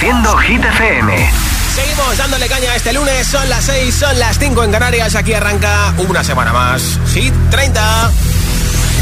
[0.00, 1.30] Reproduciendo Hit FM.
[1.74, 5.92] Seguimos dándole caña este lunes, son las 6, son las 5 en Canarias, aquí arranca
[5.98, 6.98] una semana más.
[7.12, 8.10] Hit 30.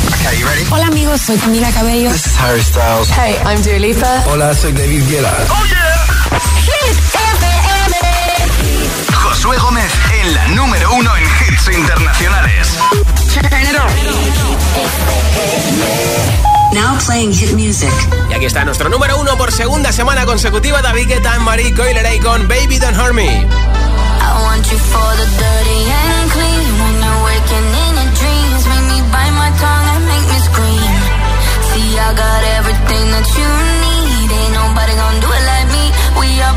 [0.08, 0.66] Okay, you ready?
[0.70, 2.10] Hola amigos, soy Camila Cabello.
[2.10, 3.08] This is Harry Styles.
[3.10, 4.24] Hey, I'm Dua Lipa.
[4.26, 5.32] Hola, soy David Guetta.
[5.48, 6.40] ¡Oh, yeah!
[6.62, 7.96] Hit FM.
[9.14, 12.76] Josué Gómez en la número uno en hits internacionales.
[16.72, 17.92] Now playing hit music.
[18.30, 22.18] Y aquí está nuestro número uno por segunda semana consecutiva, David Guetta en Marie Coileray
[22.20, 23.24] con Baby Don't Hurt Me.
[23.24, 26.68] I want you for the dirty and clean.
[26.78, 30.92] When you're waking in your dreams, make me bite my tongue and make me scream.
[31.72, 33.48] See, I got everything that you
[33.84, 34.28] need.
[34.28, 35.84] Ain't nobody gonna do it like me.
[36.20, 36.56] We are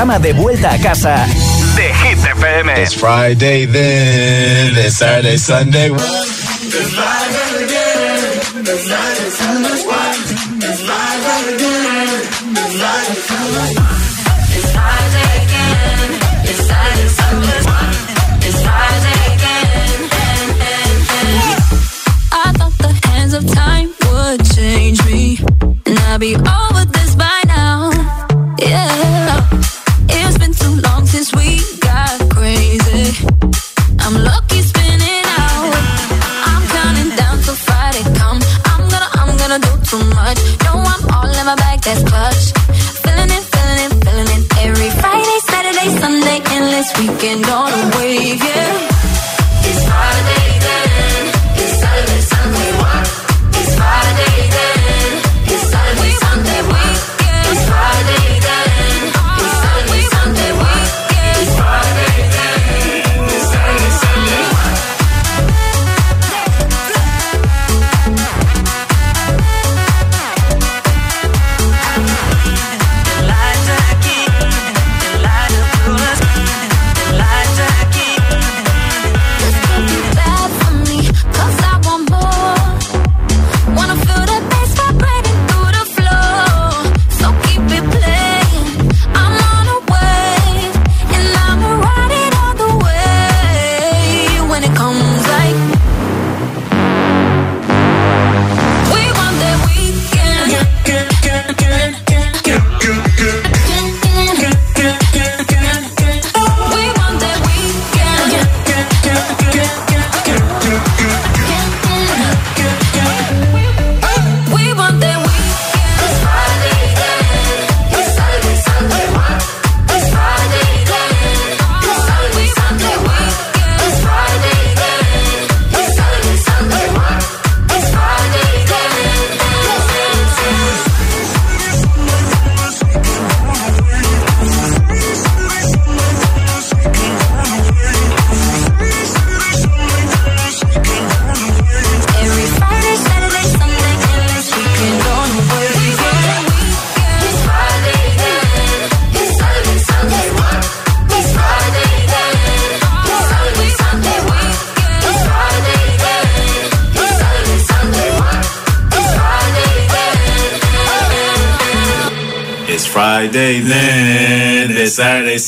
[0.00, 1.26] de vuelta a casa
[1.76, 2.70] de Hit FM.
[2.82, 5.90] It's Friday then, it's Saturday, Sunday.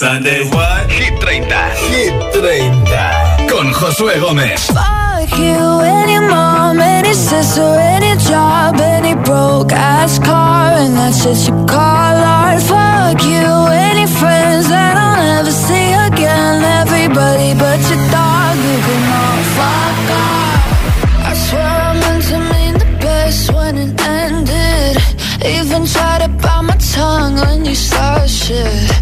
[0.03, 0.91] Sunday, what?
[0.91, 1.47] Hit 30.
[1.95, 3.47] Hit 30.
[3.47, 4.67] Con Josué Gómez.
[4.67, 11.47] Fuck you, any mom, any sister, any job, any broke ass car, and that's just
[11.47, 12.61] you call art.
[12.63, 16.65] Fuck you, any friends that I'll never see again.
[16.83, 21.31] Everybody but your dog, you can all fuck off.
[21.31, 24.97] I swear I meant to mean the best when it ended.
[25.47, 29.02] Even tried to bite my tongue when you start shit.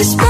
[0.00, 0.29] this.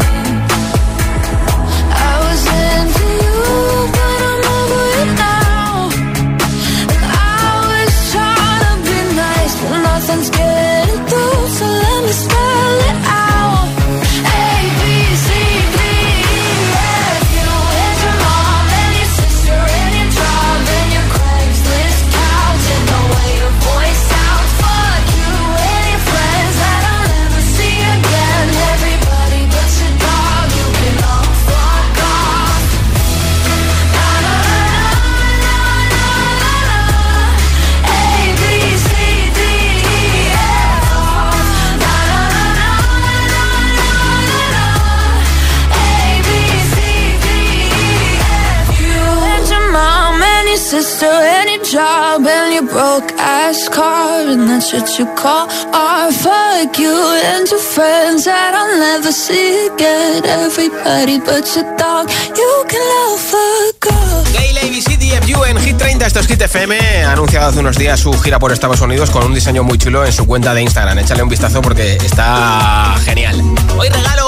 [54.73, 56.13] what you call art.
[56.13, 60.25] Fuck you and your friends that I'll never see again.
[60.25, 64.33] Everybody but your dog, you can love fuck off.
[64.33, 67.03] Gay Lady CDFU en Hit 30, esto es Hit FM.
[67.03, 70.05] Ha anunciado hace unos días su gira por Estados Unidos con un diseño muy chulo
[70.05, 70.99] en su cuenta de Instagram.
[70.99, 73.41] Échale un vistazo porque está genial.
[73.77, 74.20] Hoy regalo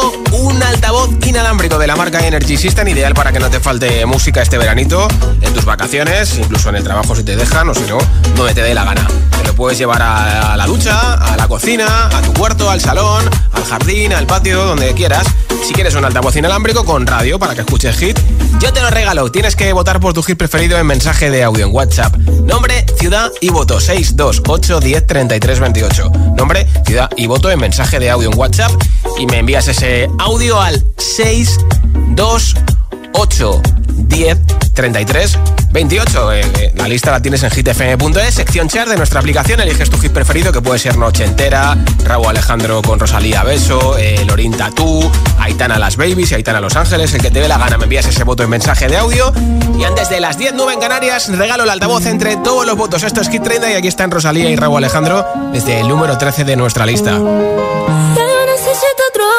[0.54, 4.42] un altavoz inalámbrico de la marca Energy System, ideal para que no te falte música
[4.42, 5.08] este veranito,
[5.42, 7.98] en tus vacaciones, incluso en el trabajo si te dejan o si no,
[8.36, 9.08] donde te dé la gana.
[9.38, 13.30] Te lo puedes llevar a la ducha, a la cocina, a tu cuarto, al salón,
[13.52, 15.26] al jardín, al patio, donde quieras.
[15.66, 18.20] Si quieres un altavoz inalámbrico con radio para que escuches hit,
[18.60, 19.32] yo te lo regalo.
[19.32, 22.16] Tienes que votar por tu hit preferido en mensaje de audio en WhatsApp.
[22.18, 26.10] Nombre, ciudad y voto 628 10 33 28.
[26.38, 28.72] Nombre, ciudad y voto en mensaje de audio en WhatsApp
[29.18, 34.40] y me envías ese audio al 628 10
[34.74, 35.40] 33
[35.72, 36.34] 28.
[36.34, 39.62] Eh, eh, la lista la tienes en hitfm.es, sección chart de nuestra aplicación.
[39.62, 44.26] Eliges tu hit preferido, que puede ser Noche Entera, Raúl Alejandro con Rosalía Beso, eh,
[44.26, 45.10] Lorin Tatú,
[45.40, 47.14] Aitana Las Babies y Aitana Los Ángeles.
[47.14, 49.32] El que te dé la gana, me envías ese voto en mensaje de audio.
[49.80, 53.04] Y antes de las 10, 9 en Canarias, regalo el altavoz entre todos los votos.
[53.04, 56.44] Esto es Hit 30 y aquí están Rosalía y Raúl Alejandro desde el número 13
[56.44, 57.18] de nuestra lista.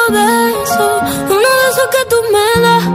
[0.09, 2.94] Beso, uno de esos que tú me das.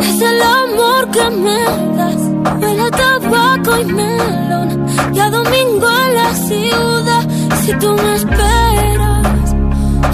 [0.00, 1.64] es el amor que me
[1.96, 2.22] das.
[2.60, 7.28] Huele a tabaco y melón, y a domingo en la ciudad.
[7.62, 9.54] Si tú me esperas,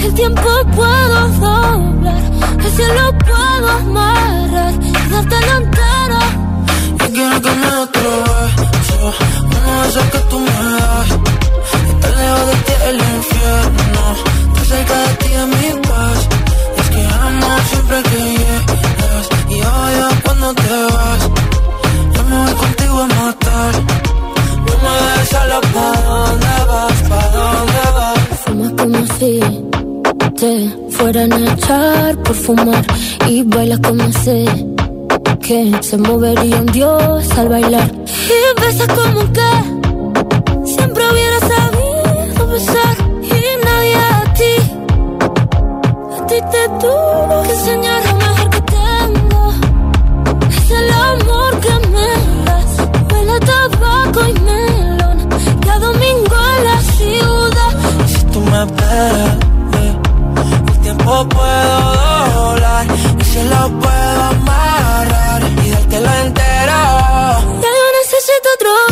[0.04, 2.22] el tiempo puedo doblar,
[2.64, 6.22] el cielo puedo amarrar y darte la entera.
[6.98, 8.10] Yo quiero que me otro
[8.56, 9.12] beso,
[9.44, 11.08] uno de que tú me das.
[11.90, 14.02] Estar lejos de ti el infierno,
[14.46, 16.28] estar cerca de ti es mi paz.
[16.78, 21.22] Es que amo siempre que llegas odio cuando te vas.
[22.14, 23.72] Yo me voy contigo a matar.
[24.66, 26.96] No me dejes solo, ¿pa' dónde vas?
[27.08, 28.18] ¿Pa' dónde vas?
[28.44, 29.40] Fumas como si
[30.40, 30.52] te
[30.90, 32.84] fueran a echar por fumar
[33.28, 34.44] y bailas como sé
[35.40, 39.50] que se movería un dios al bailar y besas como que
[40.72, 44.54] siempre hubiera sabido besar y nadie a ti
[46.16, 47.54] a ti te tuvo que
[59.02, 59.96] eh,
[60.72, 61.94] el tiempo puedo
[62.34, 62.86] doblar
[63.18, 66.80] y se lo puedo amarrar y dártelo entero.
[67.62, 68.91] Ya yo necesito otro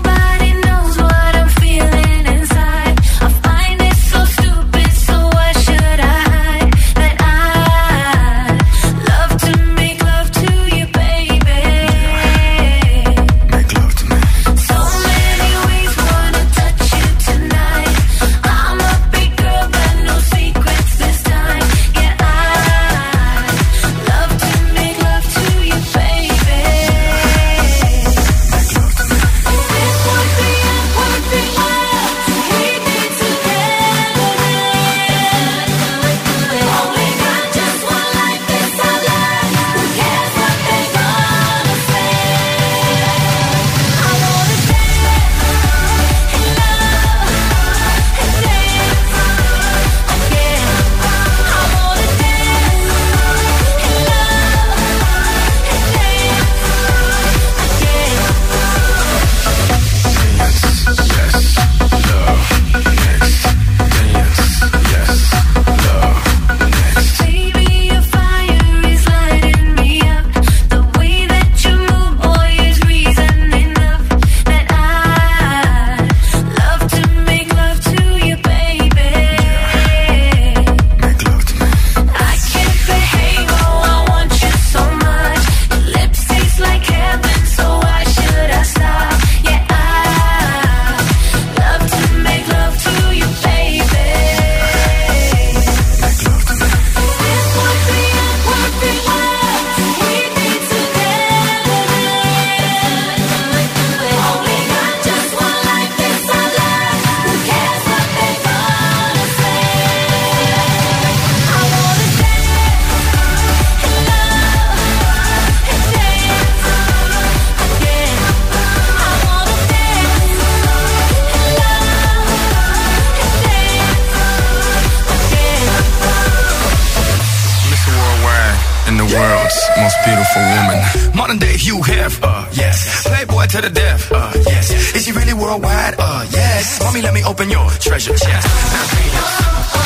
[129.81, 130.79] Most beautiful woman.
[131.15, 133.07] Modern day Hugh Hef, uh, yes.
[133.07, 134.69] Playboy to the death, uh, yes.
[134.95, 135.95] Is he really worldwide?
[135.97, 136.79] Uh, yes.
[136.83, 138.47] Mommy, let me open your treasure chest.
[138.75, 139.41] Now, dance,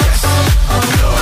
[0.06, 1.15] yes,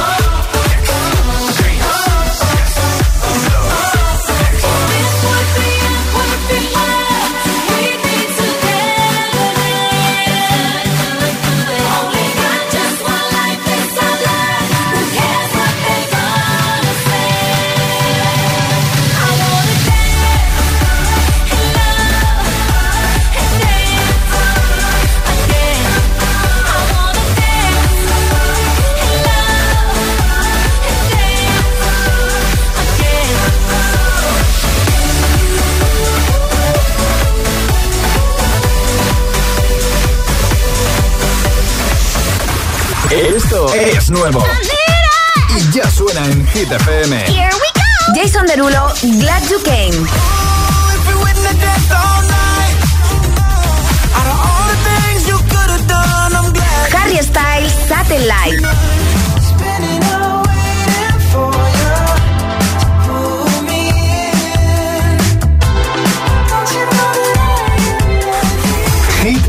[43.72, 44.44] Esto es nuevo.
[45.56, 47.16] Y ya suena en Hit FM.
[47.28, 48.22] Here we go.
[48.22, 50.06] Jason Derulo, Glad You Came.
[56.92, 59.03] Harry Styles, Satellite.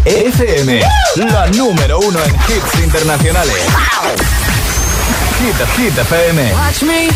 [0.05, 0.83] FM,
[1.17, 3.55] la número uno en hits internacionales.
[5.39, 6.53] Hit, Hit FM.
[6.53, 7.09] Watch me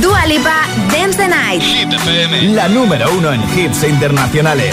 [0.00, 1.62] Dua Lipa, Dance the Night.
[1.62, 4.72] Hit FM, la número uno en hits internacionales.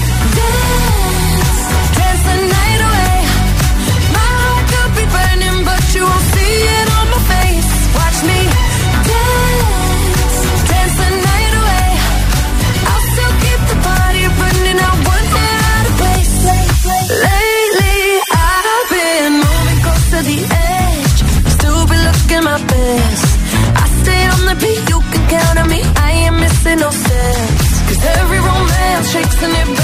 [29.41, 29.80] romance shakes and it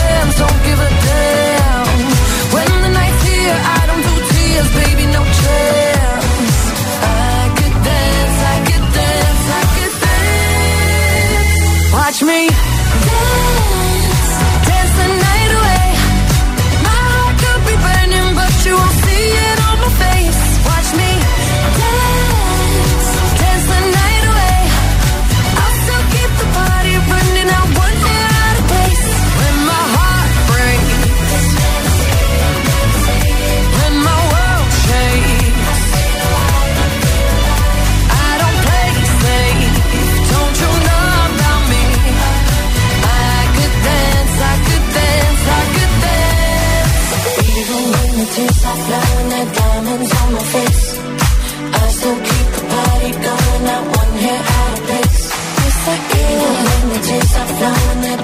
[57.68, 58.17] down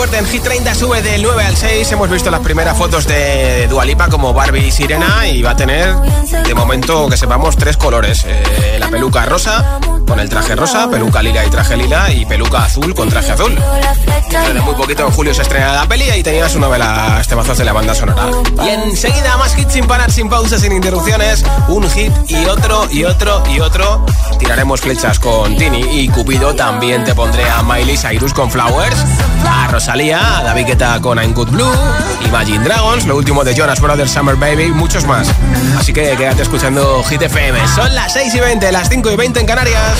[0.00, 1.92] fuerte en Hit 30 sube del 9 al 6.
[1.92, 5.94] Hemos visto las primeras fotos de Dualipa como Barbie y Sirena y va a tener,
[5.94, 8.24] de momento que sepamos, tres colores.
[8.26, 9.78] Eh, la peluca rosa
[10.10, 13.54] con el traje rosa, peluca lila y traje lila y peluca azul con traje azul.
[13.54, 17.56] De muy poquito en julio se estrena la peli y tenías una de las temazos
[17.56, 18.26] de la banda sonora.
[18.60, 21.44] Y enseguida más hits sin parar, sin pausas, sin interrupciones.
[21.68, 24.04] Un hit y otro y otro y otro.
[24.40, 26.56] Tiraremos flechas con Tini y Cupido.
[26.56, 28.96] También te pondré a Miley Cyrus con Flowers,
[29.48, 31.72] a Rosalía, a David Guetta con I'm Good Blue,
[32.26, 35.28] Imagine Dragons, lo último de Jonas Brothers Summer Baby, muchos más.
[35.78, 37.60] Así que quédate escuchando Hit FM.
[37.68, 39.99] Son las 6 y 20, las 5 y 20 en Canarias.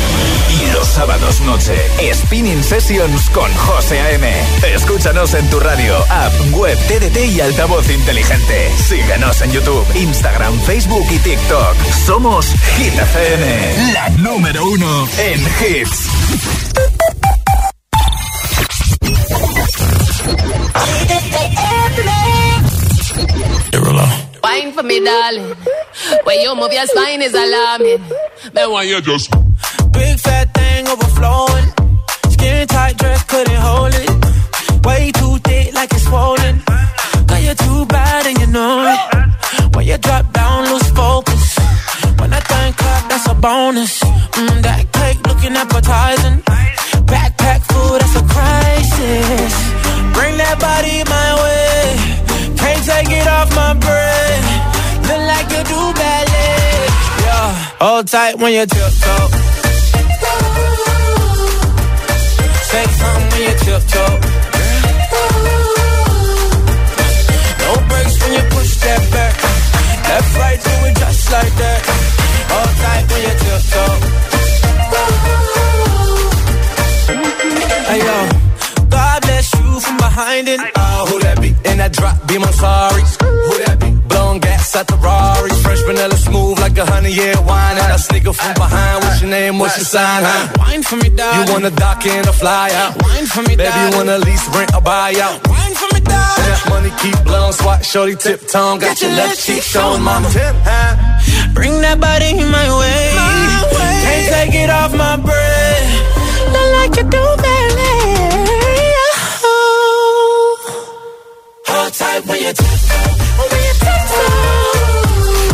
[0.61, 1.75] Y los sábados noche,
[2.13, 4.31] Spinning Sessions con José A.M.
[4.73, 8.71] Escúchanos en tu radio, app, web, TDT y altavoz inteligente.
[8.77, 11.75] Síguenos en YouTube, Instagram, Facebook y TikTok.
[12.05, 12.45] Somos
[12.77, 16.09] Hit FM, la número uno en hits.
[24.43, 25.55] Wine for me, darling.
[26.23, 28.03] When you move your spine is alarming.
[28.53, 29.29] Then why you just
[29.91, 31.67] big fat thing overflowing?
[32.29, 34.09] Skin tight dress couldn't hold it.
[34.85, 36.61] Way too thick like it's swollen.
[37.27, 39.75] Girl, you're too bad and you know it.
[39.75, 41.57] When you drop down, lose focus.
[42.19, 43.99] When I think clap, that's a bonus.
[44.37, 46.41] Mm, that cake looking appetizing.
[47.11, 49.53] Backpack food, that's a crisis.
[50.15, 51.81] Bring that body my way.
[52.57, 54.43] Can't take it off my brain.
[55.07, 56.87] Look like you do ballet.
[57.25, 57.49] Yeah,
[57.83, 59.27] hold tight when you tiptoe.
[62.69, 64.15] Say something when you tiptoe.
[67.61, 69.35] No breaks when you push that back.
[70.07, 71.81] Left, right, do it just like that.
[72.51, 73.95] Hold tight when you tiptoe.
[77.91, 78.17] Hey yo,
[79.61, 80.59] you from behind it.
[80.59, 81.49] Oh, ah, who that be?
[81.69, 83.03] In that drop, be my sorry.
[83.47, 83.89] Who that be?
[84.11, 85.49] Blowing gas at the Rari.
[85.63, 87.77] Fresh vanilla smooth like a honey, yeah, wine.
[87.77, 89.03] And I sneaker from behind.
[89.03, 89.59] What's your name?
[89.59, 90.53] What's your sign, huh?
[90.59, 91.33] Wine for me, dog.
[91.35, 92.91] You wanna dock in a fly out?
[93.01, 95.37] Wine for me, Baby, you wanna lease, rent, or buy out?
[95.47, 96.37] Wine for me, dog.
[96.39, 98.79] And that money keep blowing, swat, shorty, tip tongue.
[98.79, 100.29] Got, Got your left cheek showing, mama.
[100.29, 101.53] Tip, huh?
[101.53, 103.03] Bring that body my way.
[103.15, 103.95] my way.
[104.05, 105.87] Can't take it off my breath.
[106.53, 107.60] Not like you do, baby.
[111.91, 113.11] Tight when you tiptoe.
[113.51, 114.31] When you tiptoe.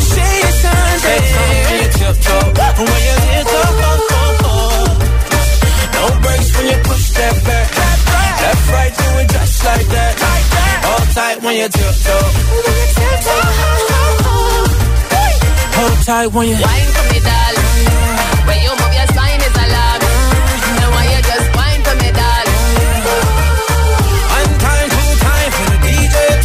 [0.05, 1.21] Say it's Sunday.
[1.65, 2.45] When you tiptoe.
[2.77, 3.71] When you tiptoe.
[5.97, 7.67] No breaks when you push that back.
[8.41, 10.13] Left, right, do it just like that.
[10.85, 12.27] Hold tight when you tiptoe.
[15.73, 16.55] Hold tight when you.
[16.55, 17.65] Wine for me, darling.
[18.45, 20.17] When you move your spine is alarming.
[20.85, 21.47] And why you just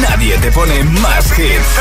[0.00, 1.80] Nadie te pone más hits.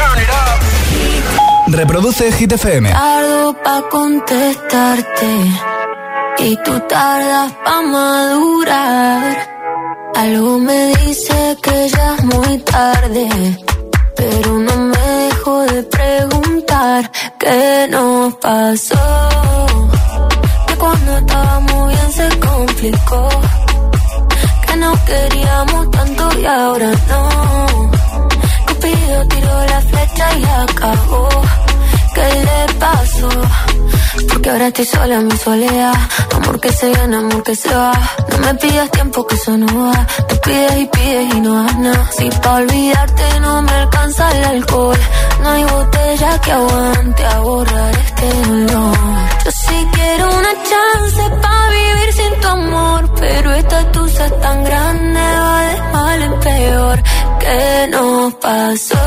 [1.67, 2.89] Reproduce Hit FM.
[2.91, 5.31] Tardo pa' contestarte
[6.39, 9.49] y tú tardas pa' madurar.
[10.15, 13.27] Algo me dice que ya es muy tarde,
[14.15, 19.29] pero no me dejo de preguntar qué nos pasó.
[20.67, 23.29] Que cuando estábamos bien se complicó,
[24.75, 27.91] que no queríamos tanto y ahora no.
[28.67, 31.29] Cupido tiró la flecha y acabó.
[32.15, 33.29] ¿Qué le pasó?
[34.29, 35.93] Porque ahora estoy sola en mi soledad.
[36.35, 37.93] Amor que se viene, amor que se va.
[38.29, 40.07] No me pidas tiempo que eso no va.
[40.27, 42.09] Te pides y pides y no das nada.
[42.17, 44.99] Si pa' olvidarte no me alcanza el alcohol.
[45.41, 48.97] No hay botella que aguante a borrar este dolor.
[50.05, 53.01] Quiero una chance pa' vivir sin tu amor.
[53.19, 56.97] Pero esta tusa es tan grande, va de mal en peor.
[57.39, 59.05] ¿Qué nos pasó?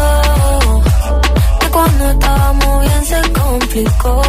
[1.61, 4.23] Que cuando estábamos bien se complicó.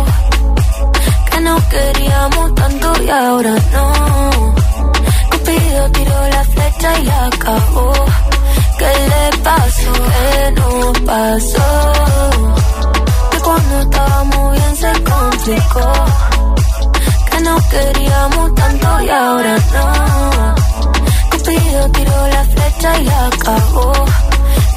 [1.31, 3.85] Que no queríamos tanto y ahora no.
[5.31, 7.93] Cupido tiró la flecha y acabó.
[8.79, 9.93] ¿Qué le pasó?
[10.13, 11.67] ¿Qué nos pasó?
[13.31, 16.28] Que cuando estábamos bien se complicó.
[17.39, 20.55] Que no queríamos tanto y ahora no.
[21.31, 24.28] Cupido tiró la flecha y acabó.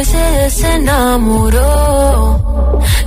[0.00, 1.60] y se desenamoró.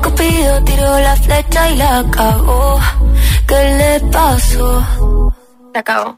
[0.03, 2.79] Cupido tiró la flecha y la acabó.
[3.47, 4.85] ¿Qué le pasó?
[5.73, 6.17] Se acabó.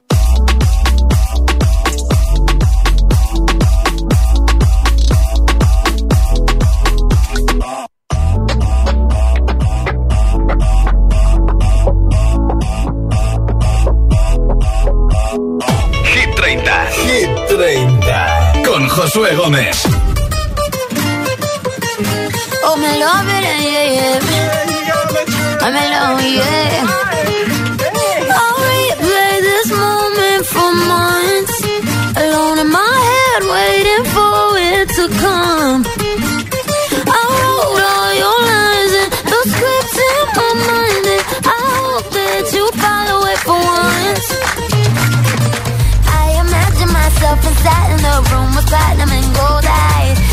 [16.05, 16.85] Hit 30.
[16.87, 18.53] Hit 30.
[18.65, 20.02] Con Josué Gómez.
[22.83, 24.19] Oh, me love it, yeah, yeah.
[25.63, 26.83] I'm alone, yeah.
[28.35, 31.57] I'll replay this moment for months.
[32.23, 35.79] Alone in my head, waiting for it to come.
[37.07, 42.43] I wrote all your lines and the scripts in my mind, and I hope that
[42.51, 44.27] you follow it for once.
[46.19, 50.19] I imagine myself inside in the room with platinum and gold eyes,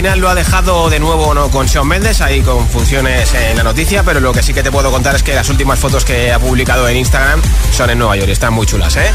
[0.00, 4.02] Final lo ha dejado de nuevo no con Sean Mendes, hay confusiones en la noticia,
[4.02, 6.38] pero lo que sí que te puedo contar es que las últimas fotos que ha
[6.38, 9.10] publicado en Instagram son en Nueva York y están muy chulas, ¿eh?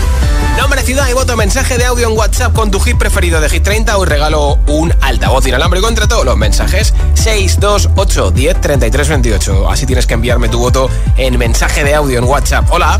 [0.59, 3.63] Nombre, ciudad y voto, mensaje de audio en WhatsApp con tu hit preferido de Hit
[3.63, 9.87] 30, hoy regalo un altavoz inalámbrico entre todos los mensajes, 628 10 33 28, así
[9.87, 12.67] tienes que enviarme tu voto en mensaje de audio en WhatsApp.
[12.69, 12.99] Hola.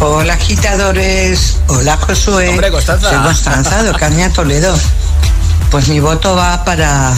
[0.00, 2.48] Hola agitadores, hola Josué.
[2.48, 3.08] Hombre, Constanza.
[3.08, 4.74] Soy Constanza de Ocaña, Toledo.
[5.70, 7.12] Pues mi voto va para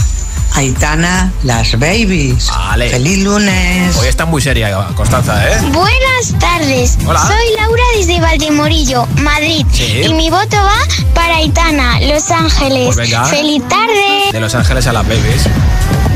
[0.55, 2.49] Aitana, las babies.
[2.49, 2.91] Vale.
[2.91, 3.97] Feliz lunes.
[3.97, 5.57] Hoy está muy seria, Constanza, ¿eh?
[5.73, 7.21] Buenas tardes, Hola.
[7.27, 9.65] soy Laura desde Valdemorillo, Madrid.
[9.73, 10.03] Sí.
[10.05, 10.77] Y mi voto va
[11.15, 12.85] para Aitana, Los Ángeles.
[12.95, 13.25] Pues venga.
[13.25, 14.31] ¡Feliz tarde!
[14.33, 15.45] De Los Ángeles a las babies.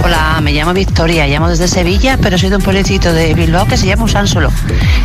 [0.07, 3.77] Hola, me llamo Victoria, llamo desde Sevilla, pero soy de un pueblecito de Bilbao que
[3.77, 4.53] se llama Usánsolo.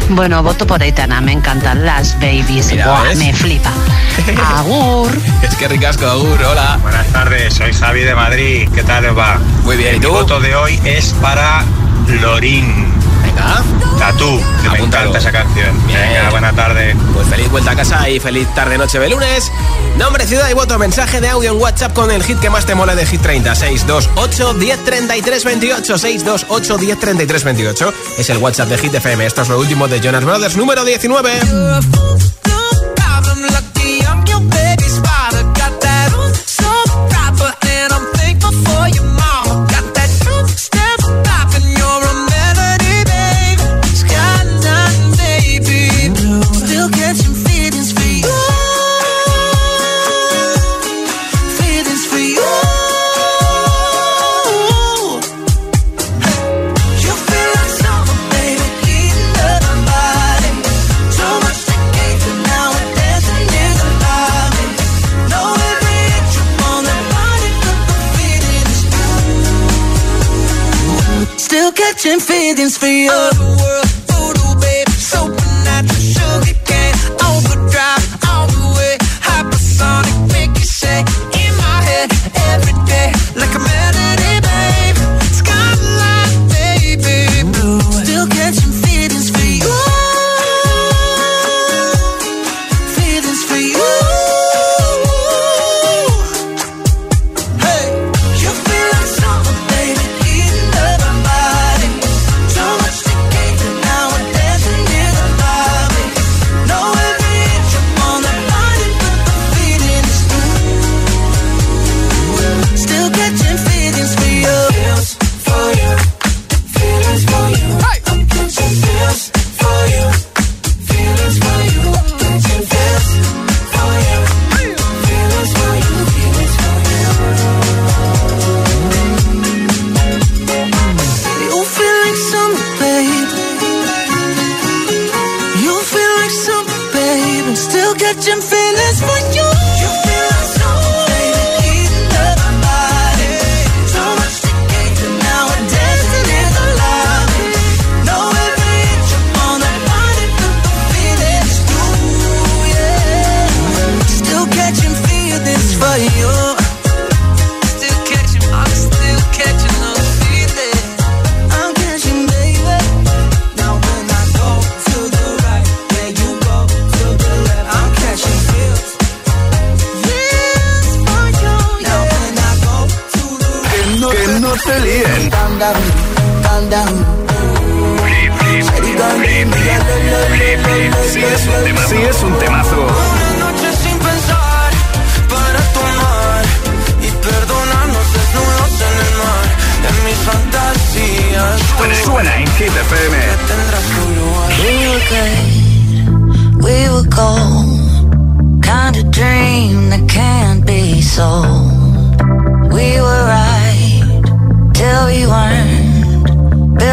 [0.10, 2.72] Bueno, voto por Aitana, me encantan las babies.
[3.18, 3.72] Me flipa.
[4.58, 5.10] Agur.
[5.42, 6.78] Es que ricasco, Agur, hola.
[6.84, 9.40] Buenas tardes, soy Javi de Madrid, ¿qué tal os va?
[9.64, 11.66] Muy bien, El ¿y voto de hoy es para
[12.22, 13.01] Lorín.
[13.38, 13.64] ¿Ah?
[14.00, 15.88] Tatú, que encanta esa canción.
[15.88, 16.96] Venga, buena tarde.
[17.14, 19.52] Pues feliz vuelta a casa y feliz tarde noche de lunes.
[19.98, 20.78] Nombre, ciudad y voto.
[20.80, 23.54] Mensaje de audio en WhatsApp con el hit que más te mola de Hit 30.
[23.56, 25.98] 628 1033 28.
[25.98, 27.94] 628 1033 28.
[28.18, 29.26] Es el WhatsApp de Hit FM.
[29.26, 32.41] Esto es lo último de Jonas Brothers, número 19.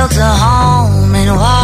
[0.08, 1.57] built a home and walked.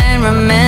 [0.00, 0.67] and remember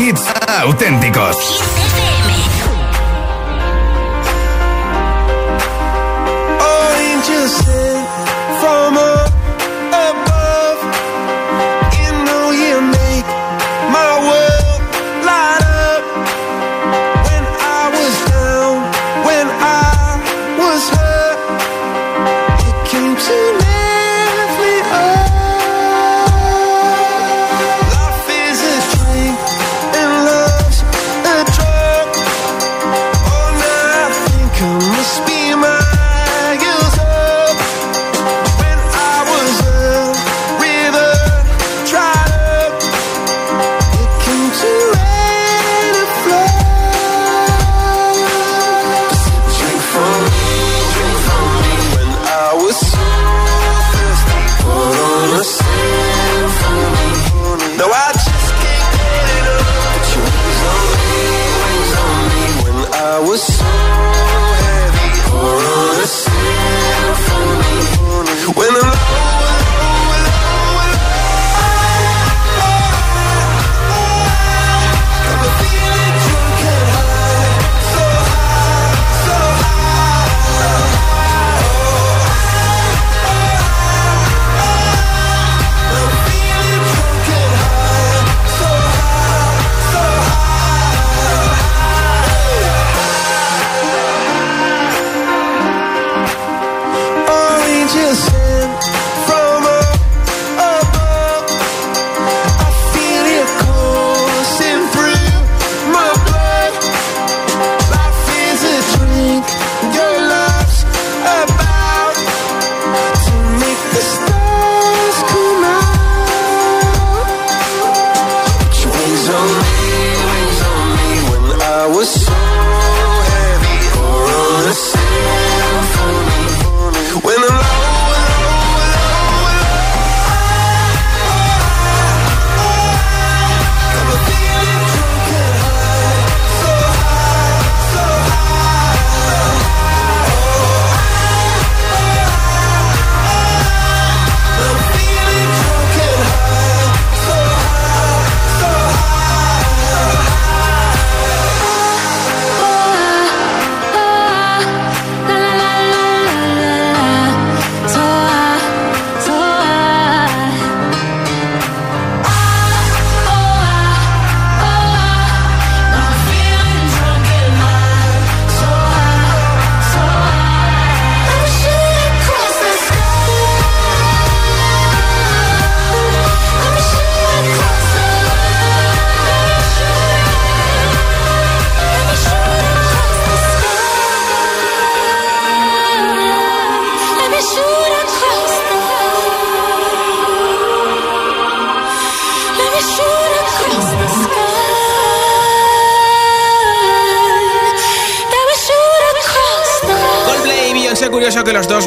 [0.00, 0.32] hits
[0.62, 1.59] auténticos.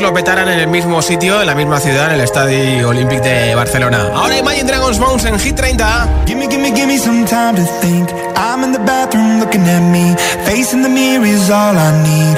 [0.04, 3.56] Lo petaran en el mismo sitio, en la misma ciudad, en el Estadio Olímpic de
[3.56, 4.10] Barcelona.
[4.14, 6.26] Ahora Imagine Dragons Bones en Hit 30.
[6.26, 8.10] Gimme, gimme, gimme some time to think.
[8.36, 10.14] I'm in the bathroom looking at me.
[10.46, 12.38] Facing the mirror is all I need.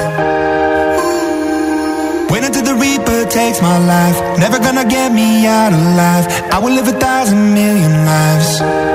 [2.29, 4.37] When until the Reaper takes my life.
[4.37, 6.27] Never gonna get me out alive.
[6.53, 8.94] I will live a thousand million lives.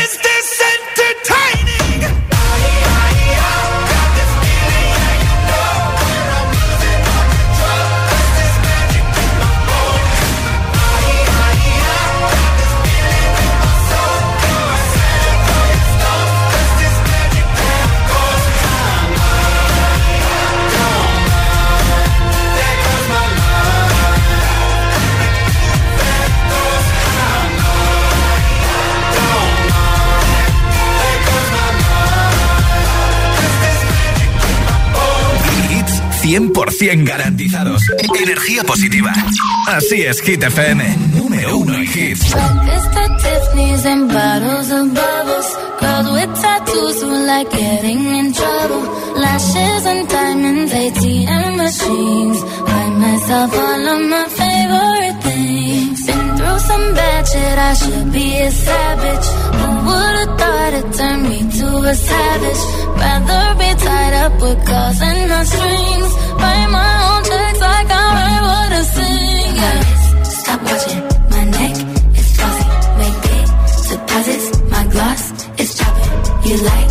[54.41, 56.05] favorite things.
[56.07, 59.27] Been through some bad shit, I should be a savage.
[59.59, 62.61] Who would've thought it turned me to a savage?
[63.01, 66.20] Rather be tied up with calls and not strings.
[66.39, 68.01] Write my own checks like I.
[70.23, 71.75] Stop watching my neck,
[72.17, 72.65] it's glossy.
[72.99, 73.17] Make
[73.89, 75.23] deposits, my gloss
[75.59, 76.49] is chopping.
[76.49, 76.90] You like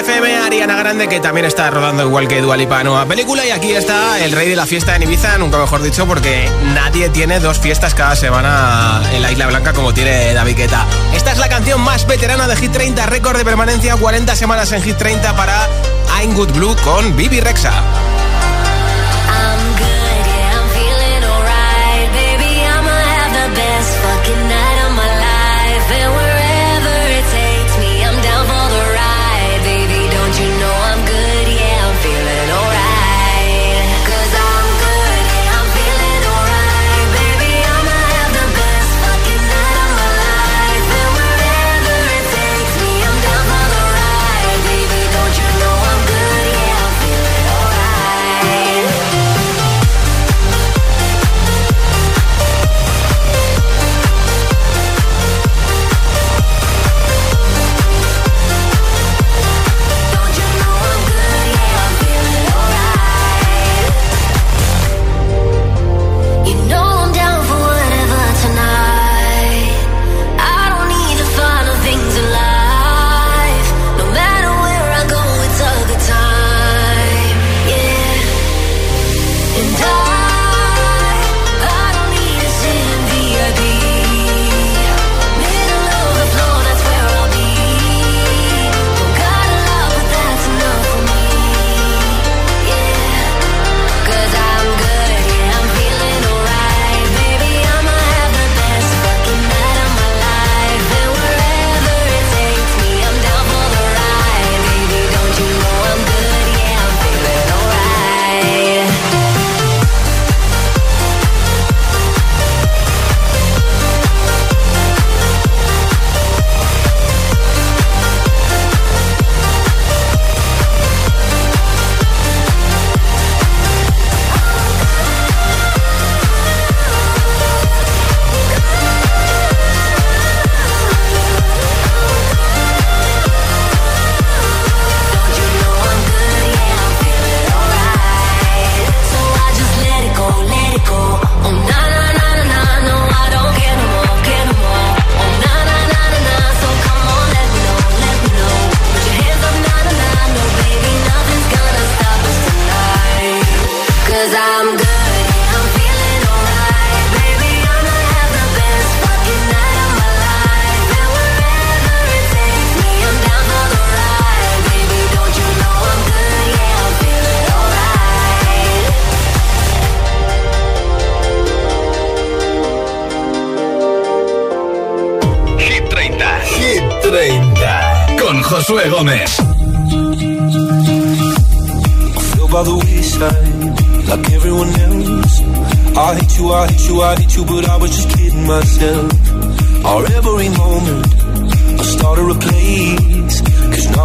[0.00, 3.44] FM, Ariana Grande, que también está rodando igual que Dualipa nueva película.
[3.44, 7.10] Y aquí está el rey de la fiesta en Ibiza, nunca mejor dicho, porque nadie
[7.10, 10.86] tiene dos fiestas cada semana en la Isla Blanca como tiene David Guetta.
[11.14, 14.82] Esta es la canción más veterana de Hit 30, récord de permanencia, 40 semanas en
[14.82, 15.68] Hit 30 para
[16.18, 17.72] I'm Good Blue con Bibi Rexa.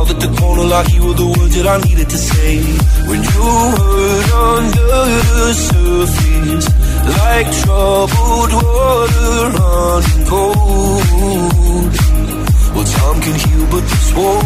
[0.06, 2.58] out at the corner like you were the words that I needed to say.
[3.10, 3.44] When you
[3.80, 5.02] heard under
[5.40, 6.68] the surface,
[7.20, 11.94] like troubled water running cold.
[12.76, 14.46] Well, time can heal, but this won't.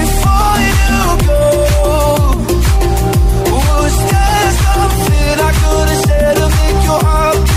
[0.00, 1.42] Before you go,
[3.54, 7.49] was there something I could have said to make your heart?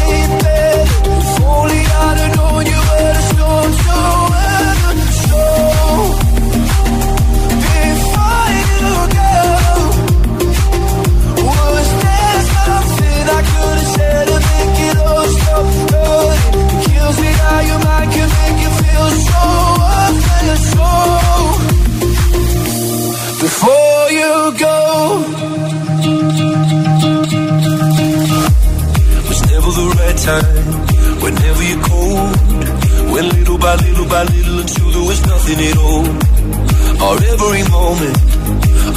[17.62, 19.44] your mind can make you feel so
[23.46, 24.34] Before you
[24.66, 24.78] go.
[29.52, 30.66] Never the right time.
[31.24, 32.44] Whenever you're cold
[33.22, 36.06] little by little by little Until there was nothing at all.
[37.04, 38.43] Our every moment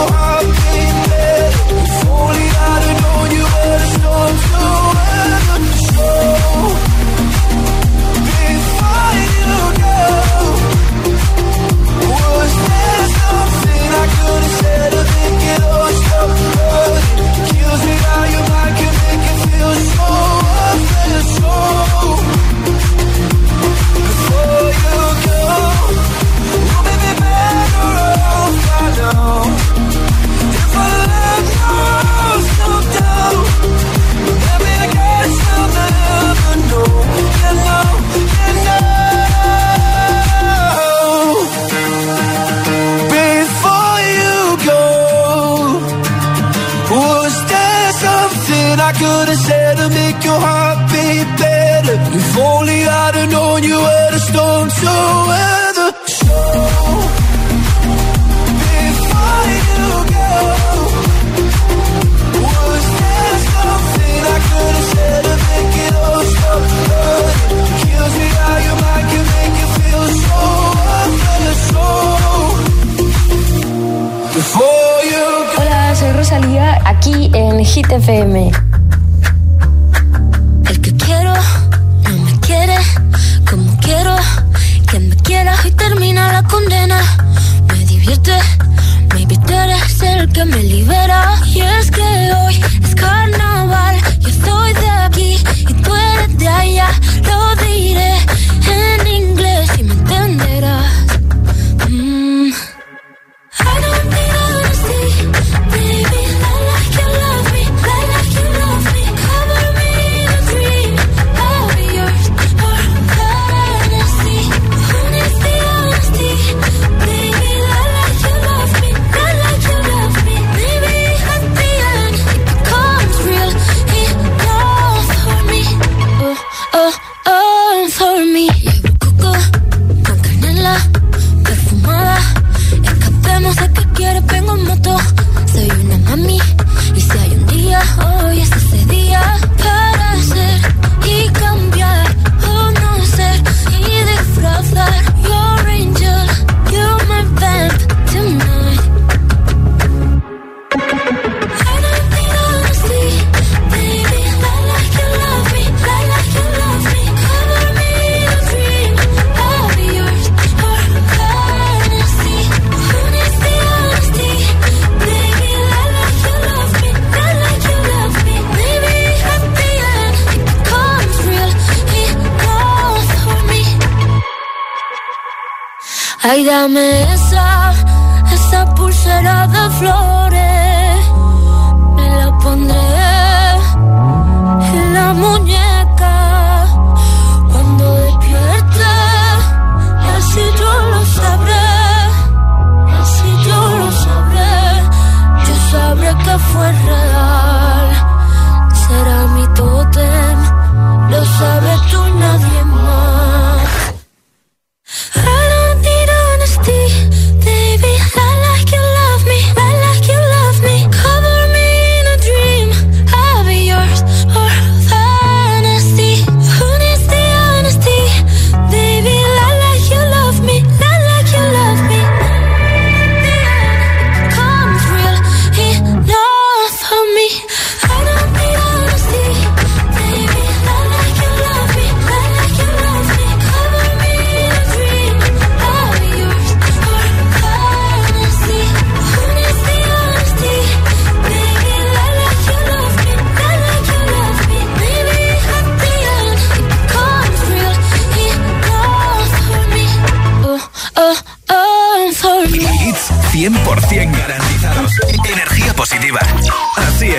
[0.00, 0.59] Hola,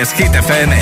[0.02, 0.76] es, Hit FM.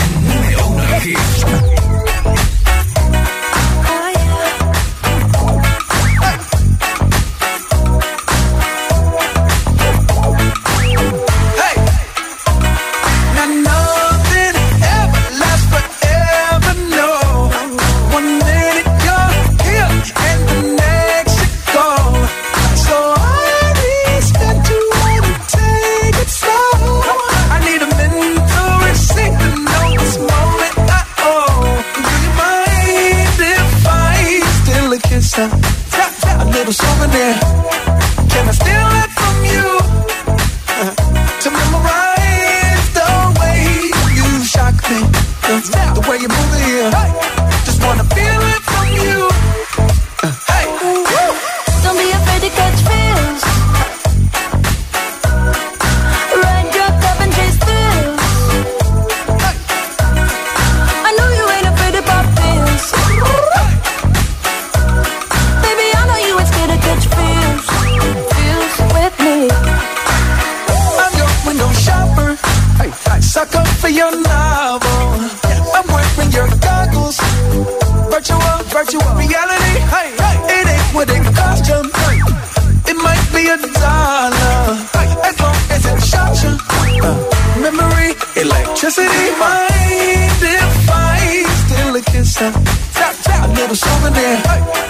[88.91, 92.34] Simplicity, mind if I still a kiss?
[92.34, 94.36] Tap, tap, a little souvenir.
[94.38, 94.89] Hey.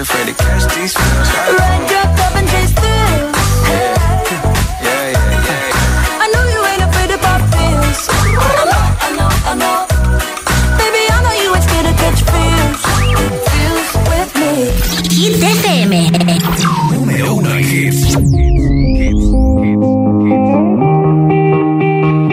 [0.00, 1.28] afraid to catch these feels.
[1.60, 3.36] Run, drop, up and chase thrills.
[3.68, 4.00] Yeah.
[4.80, 6.24] yeah, yeah, yeah.
[6.24, 8.08] I know you ain't afraid to pop pills.
[8.08, 9.78] I know, I know, I know.
[10.80, 12.80] Baby, I know you ain't scared to catch feels.
[13.52, 14.52] Feels with me.
[15.20, 15.92] Hit FM.
[16.96, 18.00] Número uno hits.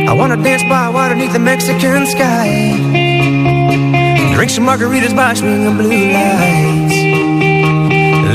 [0.08, 2.48] I wanna dance by water beneath the Mexican sky.
[4.36, 6.97] Drink some margaritas by swinging blue lights.